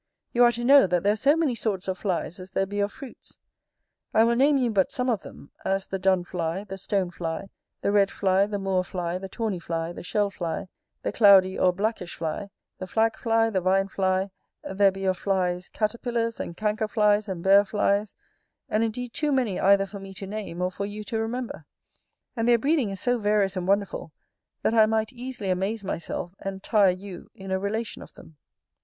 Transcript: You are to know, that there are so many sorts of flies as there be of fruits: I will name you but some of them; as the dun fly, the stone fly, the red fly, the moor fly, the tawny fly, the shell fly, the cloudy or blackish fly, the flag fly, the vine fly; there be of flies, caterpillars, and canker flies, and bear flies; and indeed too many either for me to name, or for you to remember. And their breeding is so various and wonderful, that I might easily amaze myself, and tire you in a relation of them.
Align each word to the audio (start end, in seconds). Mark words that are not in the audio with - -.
You 0.33 0.43
are 0.45 0.51
to 0.53 0.63
know, 0.65 0.87
that 0.87 1.03
there 1.03 1.13
are 1.13 1.15
so 1.15 1.37
many 1.37 1.53
sorts 1.53 1.87
of 1.87 1.95
flies 1.95 2.39
as 2.39 2.49
there 2.49 2.65
be 2.65 2.79
of 2.79 2.91
fruits: 2.91 3.37
I 4.15 4.23
will 4.23 4.35
name 4.35 4.57
you 4.57 4.71
but 4.71 4.91
some 4.91 5.11
of 5.11 5.21
them; 5.21 5.51
as 5.63 5.85
the 5.85 5.99
dun 5.99 6.23
fly, 6.23 6.63
the 6.63 6.79
stone 6.79 7.11
fly, 7.11 7.49
the 7.81 7.91
red 7.91 8.09
fly, 8.09 8.47
the 8.47 8.57
moor 8.57 8.83
fly, 8.83 9.19
the 9.19 9.29
tawny 9.29 9.59
fly, 9.59 9.93
the 9.93 10.01
shell 10.01 10.31
fly, 10.31 10.69
the 11.03 11.11
cloudy 11.11 11.55
or 11.59 11.71
blackish 11.71 12.15
fly, 12.15 12.49
the 12.79 12.87
flag 12.87 13.15
fly, 13.15 13.51
the 13.51 13.61
vine 13.61 13.87
fly; 13.89 14.31
there 14.63 14.89
be 14.91 15.05
of 15.05 15.17
flies, 15.19 15.69
caterpillars, 15.69 16.39
and 16.39 16.57
canker 16.57 16.87
flies, 16.87 17.29
and 17.29 17.43
bear 17.43 17.63
flies; 17.63 18.15
and 18.69 18.83
indeed 18.83 19.13
too 19.13 19.31
many 19.31 19.59
either 19.59 19.85
for 19.85 19.99
me 19.99 20.15
to 20.15 20.25
name, 20.25 20.63
or 20.63 20.71
for 20.71 20.87
you 20.87 21.03
to 21.03 21.19
remember. 21.19 21.67
And 22.35 22.47
their 22.47 22.57
breeding 22.57 22.89
is 22.89 22.99
so 22.99 23.19
various 23.19 23.55
and 23.55 23.67
wonderful, 23.67 24.11
that 24.63 24.73
I 24.73 24.87
might 24.87 25.13
easily 25.13 25.51
amaze 25.51 25.83
myself, 25.83 26.33
and 26.39 26.63
tire 26.63 26.89
you 26.89 27.29
in 27.35 27.51
a 27.51 27.59
relation 27.59 28.01
of 28.01 28.15
them. 28.15 28.37